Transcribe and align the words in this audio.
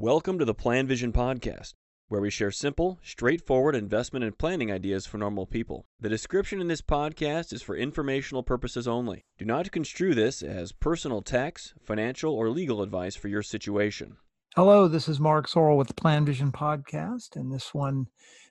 Welcome 0.00 0.38
to 0.38 0.44
the 0.44 0.54
Plan 0.54 0.86
Vision 0.86 1.12
Podcast, 1.12 1.74
where 2.06 2.20
we 2.20 2.30
share 2.30 2.52
simple, 2.52 3.00
straightforward 3.02 3.74
investment 3.74 4.24
and 4.24 4.38
planning 4.38 4.70
ideas 4.70 5.06
for 5.06 5.18
normal 5.18 5.44
people. 5.44 5.86
The 5.98 6.08
description 6.08 6.60
in 6.60 6.68
this 6.68 6.80
podcast 6.80 7.52
is 7.52 7.62
for 7.62 7.74
informational 7.76 8.44
purposes 8.44 8.86
only. 8.86 9.24
Do 9.38 9.44
not 9.44 9.72
construe 9.72 10.14
this 10.14 10.40
as 10.40 10.70
personal 10.70 11.20
tax, 11.20 11.74
financial, 11.82 12.32
or 12.32 12.48
legal 12.48 12.80
advice 12.80 13.16
for 13.16 13.26
your 13.26 13.42
situation. 13.42 14.18
Hello, 14.54 14.86
this 14.86 15.08
is 15.08 15.18
Mark 15.18 15.48
Zoril 15.48 15.76
with 15.76 15.88
the 15.88 15.94
Plan 15.94 16.24
Vision 16.24 16.52
Podcast, 16.52 17.34
and 17.34 17.52
this 17.52 17.74
one 17.74 18.06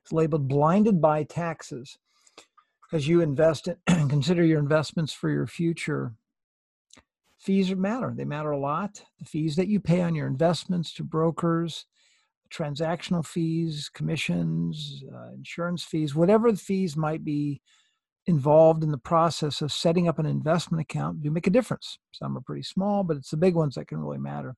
is 0.06 0.12
labeled 0.12 0.50
Blinded 0.50 1.00
by 1.00 1.24
Taxes. 1.24 1.98
As 2.92 3.08
you 3.08 3.22
invest 3.22 3.70
and 3.88 4.10
consider 4.10 4.44
your 4.44 4.60
investments 4.60 5.14
for 5.14 5.30
your 5.30 5.48
future, 5.48 6.14
fees 7.38 7.74
matter. 7.76 8.14
They 8.16 8.26
matter 8.26 8.52
a 8.52 8.60
lot. 8.60 9.04
The 9.20 9.26
fees 9.26 9.56
that 9.56 9.68
you 9.68 9.80
pay 9.80 10.02
on 10.02 10.16
your 10.16 10.28
investments 10.28 10.94
to 10.96 11.04
brokers, 11.04 11.86
transactional 12.52 13.26
fees, 13.26 13.90
commissions, 13.94 15.04
uh, 15.14 15.34
insurance 15.34 15.84
fees, 15.84 16.16
whatever 16.16 16.52
the 16.52 16.58
fees 16.58 16.96
might 16.96 17.24
be 17.24 17.62
involved 18.26 18.84
in 18.84 18.92
the 18.92 18.98
process 18.98 19.62
of 19.62 19.72
setting 19.72 20.08
up 20.08 20.20
an 20.20 20.26
investment 20.26 20.82
account 20.82 21.22
do 21.22 21.32
make 21.32 21.48
a 21.48 21.52
difference. 21.52 21.98
Some 22.12 22.38
are 22.38 22.42
pretty 22.42 22.64
small, 22.64 23.04
but 23.04 23.18
it's 23.18 23.32
the 23.32 23.38
big 23.38 23.56
ones 23.56 23.76
that 23.76 23.88
can 23.88 24.00
really 24.00 24.18
matter. 24.18 24.56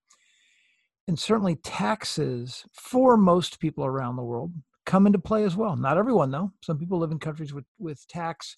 And 1.08 1.18
certainly 1.18 1.56
taxes 1.56 2.66
for 2.73 3.18
most 3.18 3.59
people 3.59 3.86
around 3.86 4.16
the 4.16 4.23
world 4.23 4.54
come 4.90 5.06
into 5.06 5.20
play 5.20 5.44
as 5.44 5.56
well. 5.56 5.76
Not 5.76 6.00
everyone, 6.00 6.32
though. 6.32 6.52
Some 6.64 6.80
people 6.80 6.98
live 6.98 7.12
in 7.12 7.20
countries 7.20 7.54
with, 7.54 7.66
with 7.78 8.08
tax 8.08 8.58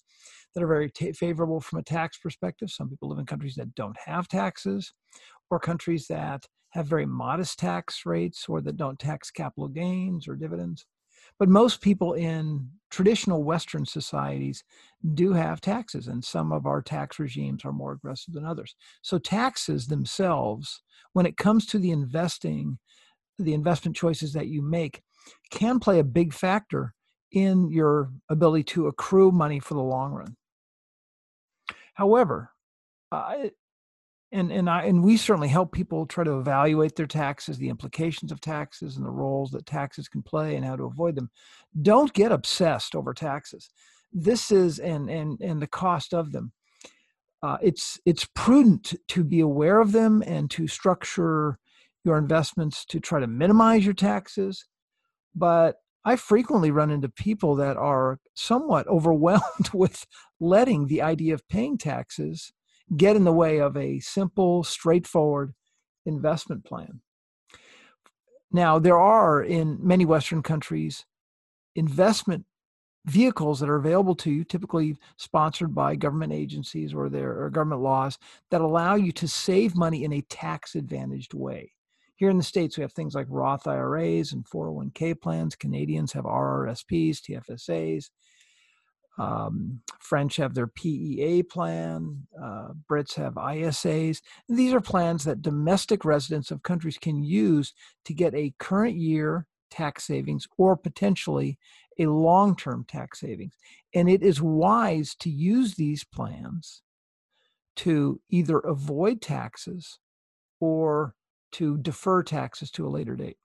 that 0.54 0.62
are 0.62 0.66
very 0.66 0.88
t- 0.88 1.12
favorable 1.12 1.60
from 1.60 1.78
a 1.78 1.82
tax 1.82 2.16
perspective. 2.16 2.70
Some 2.70 2.88
people 2.88 3.10
live 3.10 3.18
in 3.18 3.26
countries 3.26 3.54
that 3.56 3.74
don't 3.74 3.98
have 4.06 4.28
taxes, 4.28 4.94
or 5.50 5.60
countries 5.60 6.06
that 6.06 6.46
have 6.70 6.86
very 6.86 7.04
modest 7.04 7.58
tax 7.58 8.06
rates 8.06 8.46
or 8.48 8.62
that 8.62 8.78
don't 8.78 8.98
tax 8.98 9.30
capital 9.30 9.68
gains 9.68 10.26
or 10.26 10.34
dividends. 10.34 10.86
But 11.38 11.50
most 11.50 11.82
people 11.82 12.14
in 12.14 12.66
traditional 12.90 13.44
Western 13.44 13.84
societies 13.84 14.64
do 15.12 15.34
have 15.34 15.60
taxes, 15.60 16.08
and 16.08 16.24
some 16.24 16.50
of 16.50 16.64
our 16.64 16.80
tax 16.80 17.18
regimes 17.18 17.62
are 17.66 17.74
more 17.74 17.92
aggressive 17.92 18.32
than 18.32 18.46
others. 18.46 18.74
So, 19.02 19.18
taxes 19.18 19.86
themselves, 19.86 20.80
when 21.12 21.26
it 21.26 21.36
comes 21.36 21.66
to 21.66 21.78
the 21.78 21.90
investing, 21.90 22.78
the 23.38 23.52
investment 23.52 23.96
choices 23.96 24.32
that 24.32 24.48
you 24.48 24.62
make, 24.62 25.02
can 25.52 25.78
play 25.78 26.00
a 26.00 26.04
big 26.04 26.32
factor 26.32 26.94
in 27.30 27.70
your 27.70 28.10
ability 28.28 28.64
to 28.64 28.88
accrue 28.88 29.30
money 29.30 29.60
for 29.60 29.74
the 29.74 29.80
long 29.80 30.12
run. 30.12 30.36
However, 31.94 32.50
and 34.32 34.50
and 34.50 34.68
I 34.68 34.84
and 34.84 35.04
we 35.04 35.16
certainly 35.16 35.48
help 35.48 35.72
people 35.72 36.06
try 36.06 36.24
to 36.24 36.38
evaluate 36.38 36.96
their 36.96 37.06
taxes, 37.06 37.58
the 37.58 37.68
implications 37.68 38.32
of 38.32 38.40
taxes, 38.40 38.96
and 38.96 39.04
the 39.04 39.10
roles 39.10 39.50
that 39.50 39.66
taxes 39.66 40.08
can 40.08 40.22
play, 40.22 40.56
and 40.56 40.64
how 40.64 40.74
to 40.74 40.84
avoid 40.84 41.14
them. 41.14 41.30
Don't 41.80 42.12
get 42.12 42.32
obsessed 42.32 42.96
over 42.96 43.12
taxes. 43.12 43.70
This 44.12 44.50
is 44.50 44.78
and 44.78 45.10
and 45.10 45.38
and 45.40 45.60
the 45.60 45.66
cost 45.66 46.14
of 46.14 46.32
them. 46.32 46.52
Uh, 47.42 47.58
it's 47.62 48.00
it's 48.06 48.26
prudent 48.34 48.94
to 49.08 49.22
be 49.22 49.40
aware 49.40 49.80
of 49.80 49.92
them 49.92 50.22
and 50.26 50.50
to 50.50 50.66
structure 50.66 51.58
your 52.04 52.16
investments 52.16 52.84
to 52.86 53.00
try 53.00 53.20
to 53.20 53.26
minimize 53.26 53.84
your 53.84 53.94
taxes, 53.94 54.66
but 55.34 55.76
I 56.04 56.16
frequently 56.16 56.70
run 56.70 56.90
into 56.90 57.08
people 57.08 57.54
that 57.56 57.76
are 57.76 58.18
somewhat 58.34 58.86
overwhelmed 58.88 59.70
with 59.72 60.06
letting 60.40 60.86
the 60.86 61.02
idea 61.02 61.34
of 61.34 61.48
paying 61.48 61.78
taxes 61.78 62.52
get 62.96 63.16
in 63.16 63.24
the 63.24 63.32
way 63.32 63.58
of 63.58 63.76
a 63.76 64.00
simple, 64.00 64.64
straightforward 64.64 65.54
investment 66.04 66.64
plan. 66.64 67.00
Now, 68.50 68.78
there 68.78 68.98
are 68.98 69.42
in 69.42 69.78
many 69.80 70.04
Western 70.04 70.42
countries 70.42 71.06
investment 71.74 72.44
vehicles 73.06 73.60
that 73.60 73.68
are 73.68 73.76
available 73.76 74.14
to 74.14 74.30
you, 74.30 74.44
typically 74.44 74.96
sponsored 75.16 75.74
by 75.74 75.96
government 75.96 76.32
agencies 76.32 76.92
or 76.94 77.08
their 77.08 77.44
or 77.44 77.50
government 77.50 77.80
laws, 77.80 78.18
that 78.50 78.60
allow 78.60 78.94
you 78.94 79.10
to 79.12 79.26
save 79.26 79.74
money 79.74 80.04
in 80.04 80.12
a 80.12 80.20
tax 80.22 80.74
advantaged 80.74 81.34
way. 81.34 81.72
Here 82.22 82.30
in 82.30 82.36
the 82.36 82.44
States, 82.44 82.78
we 82.78 82.82
have 82.82 82.92
things 82.92 83.16
like 83.16 83.26
Roth 83.28 83.66
IRAs 83.66 84.32
and 84.32 84.44
401k 84.44 85.20
plans. 85.20 85.56
Canadians 85.56 86.12
have 86.12 86.22
RRSPs, 86.22 87.18
TFSAs. 87.18 88.10
Um, 89.18 89.80
French 89.98 90.36
have 90.36 90.54
their 90.54 90.68
PEA 90.68 91.42
plan. 91.42 92.28
Uh, 92.40 92.74
Brits 92.88 93.16
have 93.16 93.34
ISAs. 93.34 94.20
And 94.48 94.56
these 94.56 94.72
are 94.72 94.80
plans 94.80 95.24
that 95.24 95.42
domestic 95.42 96.04
residents 96.04 96.52
of 96.52 96.62
countries 96.62 96.96
can 96.96 97.24
use 97.24 97.74
to 98.04 98.14
get 98.14 98.36
a 98.36 98.54
current 98.60 98.94
year 98.94 99.48
tax 99.68 100.04
savings 100.04 100.46
or 100.56 100.76
potentially 100.76 101.58
a 101.98 102.06
long 102.06 102.54
term 102.54 102.84
tax 102.86 103.18
savings. 103.18 103.54
And 103.96 104.08
it 104.08 104.22
is 104.22 104.40
wise 104.40 105.16
to 105.16 105.28
use 105.28 105.74
these 105.74 106.04
plans 106.04 106.82
to 107.78 108.20
either 108.30 108.58
avoid 108.58 109.20
taxes 109.20 109.98
or 110.60 111.16
to 111.52 111.78
defer 111.78 112.22
taxes 112.22 112.70
to 112.72 112.86
a 112.86 112.90
later 112.90 113.16
date. 113.16 113.36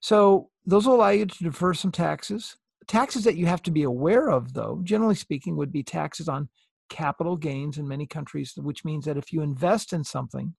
So 0.00 0.50
those 0.66 0.86
will 0.86 0.96
allow 0.96 1.10
you 1.10 1.26
to 1.26 1.44
defer 1.44 1.74
some 1.74 1.92
taxes. 1.92 2.56
Taxes 2.86 3.24
that 3.24 3.36
you 3.36 3.46
have 3.46 3.62
to 3.62 3.70
be 3.70 3.84
aware 3.84 4.30
of, 4.30 4.52
though, 4.52 4.80
generally 4.82 5.14
speaking, 5.14 5.56
would 5.56 5.72
be 5.72 5.82
taxes 5.82 6.28
on 6.28 6.48
capital 6.90 7.36
gains 7.36 7.78
in 7.78 7.88
many 7.88 8.06
countries, 8.06 8.52
which 8.56 8.84
means 8.84 9.04
that 9.06 9.16
if 9.16 9.32
you 9.32 9.40
invest 9.40 9.92
in 9.92 10.04
something, 10.04 10.54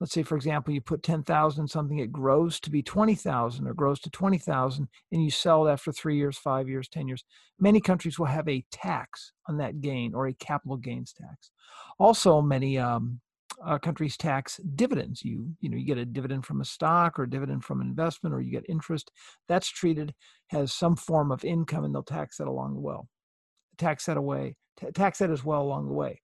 let's 0.00 0.12
say 0.12 0.22
for 0.22 0.34
example 0.34 0.72
you 0.72 0.80
put 0.80 1.02
10,000 1.02 1.62
in 1.62 1.68
something 1.68 1.98
it 1.98 2.10
grows 2.10 2.58
to 2.58 2.70
be 2.70 2.82
20,000 2.82 3.68
or 3.68 3.74
grows 3.74 4.00
to 4.00 4.10
20,000 4.10 4.88
and 5.12 5.22
you 5.22 5.30
sell 5.30 5.66
it 5.66 5.70
after 5.70 5.92
3 5.92 6.16
years, 6.16 6.38
5 6.38 6.68
years, 6.68 6.88
10 6.88 7.06
years. 7.06 7.24
Many 7.58 7.80
countries 7.80 8.18
will 8.18 8.26
have 8.26 8.48
a 8.48 8.64
tax 8.72 9.32
on 9.46 9.58
that 9.58 9.80
gain 9.80 10.14
or 10.14 10.26
a 10.26 10.34
capital 10.34 10.78
gains 10.78 11.12
tax. 11.12 11.50
Also 11.98 12.40
many 12.40 12.78
um, 12.78 13.20
uh, 13.64 13.78
countries 13.78 14.16
tax 14.16 14.58
dividends. 14.74 15.24
You 15.24 15.54
you 15.60 15.68
know 15.68 15.76
you 15.76 15.86
get 15.86 15.98
a 15.98 16.04
dividend 16.04 16.46
from 16.46 16.60
a 16.60 16.64
stock 16.64 17.18
or 17.18 17.24
a 17.24 17.30
dividend 17.30 17.64
from 17.64 17.80
an 17.80 17.88
investment, 17.88 18.34
or 18.34 18.40
you 18.40 18.50
get 18.50 18.64
interest. 18.68 19.10
That's 19.48 19.68
treated 19.68 20.14
as 20.52 20.72
some 20.72 20.96
form 20.96 21.30
of 21.32 21.44
income, 21.44 21.84
and 21.84 21.94
they'll 21.94 22.02
tax 22.02 22.38
that 22.38 22.48
along 22.48 22.74
the 22.74 22.80
way. 22.80 22.96
Tax 23.78 24.06
that 24.06 24.16
away. 24.16 24.56
T- 24.78 24.90
tax 24.92 25.18
that 25.18 25.30
as 25.30 25.44
well 25.44 25.62
along 25.62 25.86
the 25.86 25.94
way. 25.94 26.20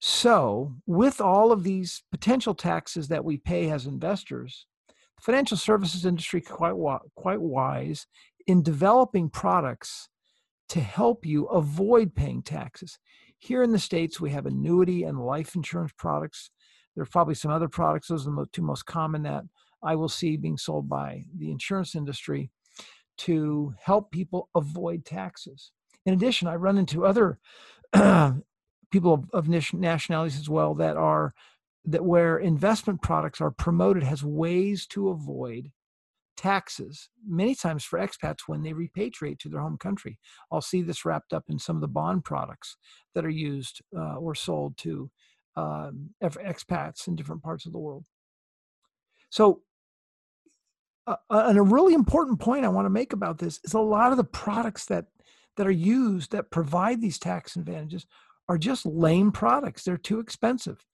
So, 0.00 0.74
with 0.86 1.20
all 1.20 1.52
of 1.52 1.62
these 1.62 2.02
potential 2.10 2.54
taxes 2.54 3.08
that 3.08 3.24
we 3.24 3.38
pay 3.38 3.70
as 3.70 3.86
investors, 3.86 4.66
the 4.88 5.22
financial 5.22 5.56
services 5.56 6.04
industry 6.04 6.40
quite 6.40 6.74
quite 7.14 7.40
wise 7.40 8.06
in 8.46 8.62
developing 8.62 9.30
products 9.30 10.08
to 10.68 10.80
help 10.80 11.24
you 11.24 11.46
avoid 11.46 12.14
paying 12.14 12.42
taxes. 12.42 12.98
Here 13.38 13.62
in 13.62 13.72
the 13.72 13.78
States, 13.78 14.20
we 14.20 14.30
have 14.30 14.46
annuity 14.46 15.04
and 15.04 15.24
life 15.24 15.54
insurance 15.54 15.92
products. 15.96 16.50
There 16.94 17.02
are 17.02 17.06
probably 17.06 17.34
some 17.34 17.50
other 17.50 17.68
products. 17.68 18.08
Those 18.08 18.26
are 18.26 18.34
the 18.34 18.46
two 18.52 18.62
most 18.62 18.86
common 18.86 19.22
that 19.24 19.44
I 19.82 19.94
will 19.94 20.08
see 20.08 20.36
being 20.36 20.56
sold 20.56 20.88
by 20.88 21.24
the 21.36 21.50
insurance 21.50 21.94
industry 21.94 22.50
to 23.18 23.74
help 23.80 24.10
people 24.10 24.48
avoid 24.54 25.04
taxes. 25.04 25.72
In 26.04 26.14
addition, 26.14 26.48
I 26.48 26.56
run 26.56 26.78
into 26.78 27.04
other 27.04 27.38
people 28.90 29.26
of, 29.32 29.48
nationalities 29.48 30.38
as 30.38 30.48
well 30.48 30.74
that 30.74 30.96
are 30.96 31.34
that 31.84 32.04
where 32.04 32.38
investment 32.38 33.00
products 33.00 33.40
are 33.40 33.52
promoted 33.52 34.02
as 34.02 34.24
ways 34.24 34.86
to 34.88 35.08
avoid 35.08 35.70
taxes, 36.36 37.08
many 37.26 37.54
times 37.54 37.84
for 37.84 37.98
expats 37.98 38.40
when 38.46 38.62
they 38.62 38.72
repatriate 38.72 39.38
to 39.40 39.48
their 39.48 39.60
home 39.60 39.78
country. 39.78 40.18
I'll 40.50 40.60
see 40.60 40.82
this 40.82 41.04
wrapped 41.04 41.32
up 41.32 41.44
in 41.48 41.58
some 41.58 41.76
of 41.76 41.82
the 41.82 41.88
bond 41.88 42.24
products 42.24 42.76
that 43.14 43.24
are 43.24 43.30
used 43.30 43.80
uh, 43.96 44.16
or 44.16 44.34
sold 44.34 44.76
to 44.78 45.10
um, 45.56 46.10
expats 46.22 47.08
in 47.08 47.16
different 47.16 47.42
parts 47.42 47.66
of 47.66 47.72
the 47.72 47.78
world. 47.78 48.06
So, 49.30 49.62
uh, 51.06 51.16
and 51.30 51.58
a 51.58 51.62
really 51.62 51.94
important 51.94 52.40
point 52.40 52.64
I 52.64 52.68
want 52.68 52.86
to 52.86 52.90
make 52.90 53.12
about 53.12 53.38
this 53.38 53.60
is 53.64 53.74
a 53.74 53.80
lot 53.80 54.10
of 54.10 54.16
the 54.16 54.24
products 54.24 54.86
that 54.86 55.06
that 55.56 55.66
are 55.66 55.70
used 55.70 56.32
that 56.32 56.50
provide 56.50 57.00
these 57.00 57.18
tax 57.18 57.56
advantages 57.56 58.06
are 58.48 58.58
just 58.58 58.84
lame 58.84 59.32
products. 59.32 59.84
They're 59.84 59.96
too 59.96 60.20
expensive, 60.20 60.84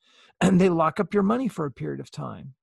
and 0.40 0.60
they 0.60 0.68
lock 0.68 1.00
up 1.00 1.12
your 1.12 1.22
money 1.24 1.48
for 1.48 1.66
a 1.66 1.70
period 1.70 2.00
of 2.00 2.10
time. 2.10 2.54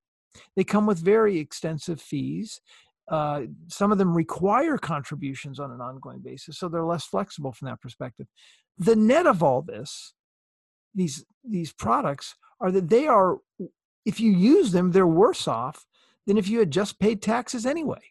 They 0.56 0.64
come 0.64 0.86
with 0.86 1.00
very 1.00 1.40
extensive 1.40 2.02
fees. 2.02 2.62
Uh, 3.10 3.44
some 3.68 3.92
of 3.92 3.98
them 3.98 4.16
require 4.16 4.78
contributions 4.78 5.60
on 5.60 5.72
an 5.72 5.82
ongoing 5.82 6.20
basis, 6.20 6.60
so 6.60 6.70
they're 6.70 6.84
less 6.86 7.06
flexible 7.06 7.52
from 7.52 7.68
that 7.68 7.82
perspective. 7.82 8.28
The 8.78 8.96
net 8.96 9.26
of 9.26 9.42
all 9.42 9.62
this, 9.62 10.14
these 10.94 11.26
these 11.44 11.74
products, 11.74 12.36
are 12.62 12.72
that 12.72 12.90
they 12.90 13.08
are, 13.08 13.38
if 14.06 14.20
you 14.20 14.32
use 14.32 14.72
them, 14.72 14.92
they're 14.92 15.08
worse 15.08 15.48
off 15.48 15.86
than 16.28 16.38
if 16.38 16.48
you 16.48 16.60
had 16.60 16.72
just 16.72 17.00
paid 17.00 17.22
taxes 17.22 17.66
anyway. 17.66 18.02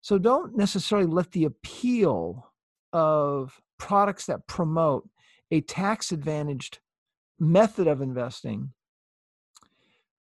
So 0.00 0.18
don't 0.18 0.56
necessarily 0.56 1.06
let 1.06 1.32
the 1.32 1.44
appeal 1.44 2.52
of 2.92 3.60
products 3.78 4.26
that 4.26 4.46
promote 4.46 5.08
a 5.50 5.60
tax 5.60 6.12
advantaged 6.12 6.78
method 7.38 7.86
of 7.86 8.00
investing 8.00 8.72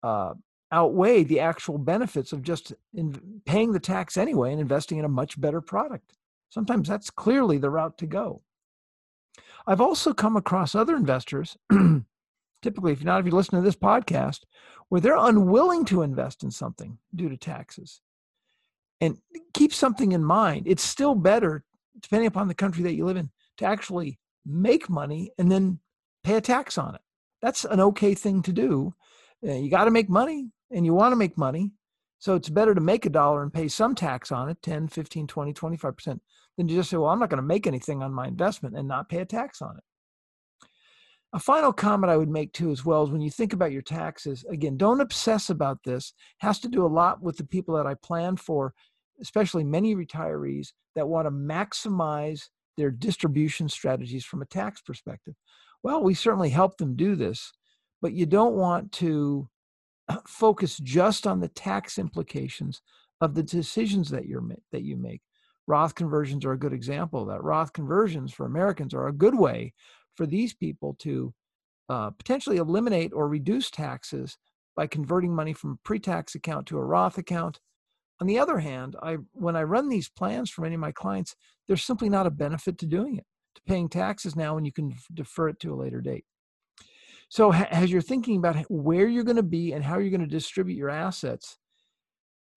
uh, 0.01 0.33
outweigh 0.73 1.23
the 1.23 1.39
actual 1.39 1.77
benefits 1.77 2.33
of 2.33 2.41
just 2.41 2.73
in 2.93 3.41
paying 3.45 3.71
the 3.71 3.79
tax 3.79 4.17
anyway 4.17 4.51
and 4.51 4.59
investing 4.59 4.97
in 4.97 5.05
a 5.05 5.09
much 5.09 5.39
better 5.39 5.61
product. 5.61 6.13
Sometimes 6.49 6.89
that's 6.89 7.09
clearly 7.09 7.57
the 7.59 7.69
route 7.69 7.97
to 7.99 8.07
go. 8.07 8.41
I've 9.67 9.81
also 9.81 10.13
come 10.13 10.35
across 10.35 10.75
other 10.75 10.95
investors, 10.95 11.57
typically, 12.61 12.91
if 12.91 12.99
you're 12.99 13.05
not 13.05 13.19
if 13.19 13.25
you 13.27 13.31
listen 13.31 13.57
to 13.57 13.63
this 13.63 13.75
podcast, 13.75 14.41
where 14.89 14.99
they're 14.99 15.15
unwilling 15.15 15.85
to 15.85 16.01
invest 16.01 16.43
in 16.43 16.51
something 16.51 16.97
due 17.15 17.29
to 17.29 17.37
taxes. 17.37 18.01
And 18.99 19.17
keep 19.53 19.73
something 19.73 20.11
in 20.11 20.23
mind. 20.23 20.67
It's 20.67 20.83
still 20.83 21.15
better, 21.15 21.63
depending 21.99 22.27
upon 22.27 22.47
the 22.47 22.53
country 22.53 22.83
that 22.83 22.93
you 22.93 23.05
live 23.05 23.17
in, 23.17 23.29
to 23.57 23.65
actually 23.65 24.19
make 24.45 24.89
money 24.89 25.31
and 25.37 25.51
then 25.51 25.79
pay 26.23 26.35
a 26.35 26.41
tax 26.41 26.77
on 26.77 26.95
it. 26.95 27.01
That's 27.41 27.65
an 27.65 27.79
okay 27.79 28.13
thing 28.13 28.41
to 28.43 28.51
do. 28.51 28.93
Uh, 29.45 29.53
you 29.53 29.69
got 29.69 29.85
to 29.85 29.91
make 29.91 30.09
money 30.09 30.49
and 30.73 30.85
you 30.85 30.93
want 30.93 31.11
to 31.11 31.17
make 31.17 31.37
money. 31.37 31.71
So 32.19 32.35
it's 32.35 32.49
better 32.49 32.73
to 32.73 32.81
make 32.81 33.05
a 33.05 33.09
dollar 33.09 33.43
and 33.43 33.53
pay 33.53 33.67
some 33.67 33.95
tax 33.95 34.31
on 34.31 34.49
it 34.49 34.57
10, 34.63 34.87
15, 34.87 35.27
20, 35.27 35.53
25% 35.53 36.19
than 36.57 36.67
to 36.67 36.73
just 36.73 36.89
say, 36.89 36.97
well, 36.97 37.09
I'm 37.09 37.19
not 37.19 37.29
going 37.29 37.41
to 37.41 37.47
make 37.47 37.67
anything 37.67 38.01
on 38.01 38.13
my 38.13 38.27
investment 38.27 38.77
and 38.77 38.87
not 38.87 39.09
pay 39.09 39.19
a 39.19 39.25
tax 39.25 39.61
on 39.61 39.75
it. 39.77 39.83
A 41.33 41.39
final 41.39 41.73
comment 41.73 42.11
I 42.11 42.17
would 42.17 42.29
make 42.29 42.53
too, 42.53 42.71
as 42.71 42.85
well, 42.85 43.03
is 43.03 43.09
when 43.09 43.21
you 43.21 43.31
think 43.31 43.53
about 43.53 43.71
your 43.71 43.81
taxes, 43.81 44.45
again, 44.49 44.77
don't 44.77 45.01
obsess 45.01 45.49
about 45.49 45.79
this. 45.83 46.13
It 46.41 46.45
has 46.45 46.59
to 46.59 46.69
do 46.69 46.85
a 46.85 46.87
lot 46.87 47.21
with 47.21 47.37
the 47.37 47.43
people 47.43 47.75
that 47.75 47.87
I 47.87 47.95
plan 47.95 48.37
for, 48.37 48.73
especially 49.19 49.63
many 49.63 49.95
retirees 49.95 50.69
that 50.95 51.07
want 51.07 51.25
to 51.25 51.31
maximize 51.31 52.49
their 52.77 52.91
distribution 52.91 53.67
strategies 53.67 54.23
from 54.23 54.41
a 54.43 54.45
tax 54.45 54.81
perspective. 54.81 55.33
Well, 55.81 56.03
we 56.03 56.13
certainly 56.13 56.49
help 56.49 56.77
them 56.77 56.95
do 56.95 57.15
this, 57.15 57.51
but 58.01 58.13
you 58.13 58.25
don't 58.25 58.53
want 58.53 58.91
to 58.93 59.49
focus 60.27 60.77
just 60.77 61.27
on 61.27 61.39
the 61.39 61.49
tax 61.49 61.97
implications 61.97 62.81
of 63.21 63.35
the 63.35 63.43
decisions 63.43 64.09
that 64.09 64.25
you're 64.25 64.43
that 64.71 64.83
you 64.83 64.97
make. 64.97 65.21
Roth 65.65 65.95
conversions 65.95 66.43
are 66.43 66.51
a 66.51 66.59
good 66.59 66.73
example 66.73 67.21
of 67.21 67.27
that. 67.29 67.43
Roth 67.43 67.71
conversions 67.71 68.33
for 68.33 68.45
Americans 68.45 68.93
are 68.93 69.07
a 69.07 69.13
good 69.13 69.35
way 69.35 69.73
for 70.15 70.25
these 70.25 70.53
people 70.53 70.95
to 70.99 71.33
uh, 71.89 72.09
potentially 72.11 72.57
eliminate 72.57 73.13
or 73.13 73.27
reduce 73.27 73.71
taxes 73.71 74.37
by 74.75 74.87
converting 74.87 75.33
money 75.33 75.53
from 75.53 75.71
a 75.71 75.87
pre-tax 75.87 76.35
account 76.35 76.67
to 76.67 76.77
a 76.77 76.83
Roth 76.83 77.17
account. 77.17 77.59
On 78.19 78.27
the 78.27 78.39
other 78.39 78.59
hand, 78.59 78.95
I 79.01 79.17
when 79.31 79.55
I 79.55 79.63
run 79.63 79.89
these 79.89 80.09
plans 80.09 80.49
for 80.49 80.61
many 80.61 80.75
of 80.75 80.81
my 80.81 80.91
clients, 80.91 81.35
there's 81.67 81.83
simply 81.83 82.09
not 82.09 82.27
a 82.27 82.31
benefit 82.31 82.77
to 82.79 82.85
doing 82.85 83.17
it, 83.17 83.25
to 83.55 83.61
paying 83.67 83.89
taxes 83.89 84.35
now 84.35 84.55
when 84.55 84.65
you 84.65 84.71
can 84.71 84.95
defer 85.13 85.49
it 85.49 85.59
to 85.61 85.73
a 85.73 85.75
later 85.75 86.01
date. 86.01 86.25
So 87.33 87.51
as 87.51 87.91
you're 87.91 87.99
thinking 87.99 88.37
about 88.37 88.57
where 88.69 89.07
you're 89.07 89.23
going 89.23 89.37
to 89.37 89.41
be 89.41 89.71
and 89.71 89.83
how 89.83 89.97
you're 89.97 90.11
going 90.11 90.21
to 90.21 90.27
distribute 90.27 90.75
your 90.75 90.91
assets, 90.91 91.57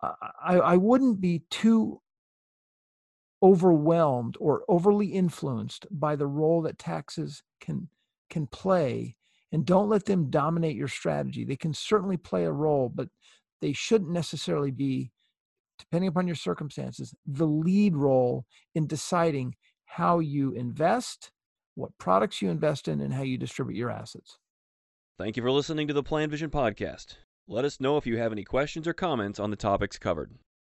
I, 0.03 0.59
I 0.59 0.77
wouldn't 0.77 1.19
be 1.19 1.45
too 1.51 2.03
overwhelmed 3.43 4.37
or 4.39 4.65
overly 4.69 5.07
influenced 5.07 5.87
by 5.91 6.15
the 6.15 6.27
role 6.27 6.61
that 6.61 6.79
taxes 6.79 7.43
can 7.59 7.89
can 8.29 8.47
play 8.49 9.17
and 9.51 9.65
don't 9.65 9.89
let 9.89 10.05
them 10.05 10.29
dominate 10.29 10.77
your 10.77 10.89
strategy. 10.89 11.47
They 11.47 11.57
can 11.57 11.73
certainly 11.73 12.19
play 12.19 12.45
a 12.45 12.53
role 12.53 12.93
but 12.95 13.09
they 13.63 13.73
shouldn't 13.73 14.11
necessarily 14.11 14.73
be 14.73 15.11
depending 15.79 16.09
upon 16.09 16.27
your 16.27 16.37
circumstances 16.37 17.15
the 17.27 17.47
lead 17.47 17.97
role 17.97 18.45
in 18.75 18.87
deciding 18.87 19.55
how 19.87 20.19
you 20.19 20.53
invest 20.53 21.31
what 21.77 21.97
products 21.97 22.43
you 22.43 22.51
invest 22.51 22.89
in 22.89 23.01
and 23.01 23.15
how 23.15 23.23
you 23.23 23.39
distribute 23.39 23.79
your 23.79 23.91
assets 23.91 24.39
Thank 25.19 25.39
you 25.39 25.43
for 25.43 25.51
listening 25.51 25.89
to 25.89 25.95
the 25.95 26.03
Plan 26.03 26.29
Vision 26.29 26.51
podcast. 26.51 27.17
Let 27.49 27.65
us 27.65 27.81
know 27.81 27.97
if 27.97 28.07
you 28.07 28.19
have 28.19 28.33
any 28.33 28.45
questions 28.45 28.87
or 28.87 28.93
comments 28.93 29.41
on 29.41 29.49
the 29.49 29.57
topics 29.57 29.97
covered. 29.99 30.33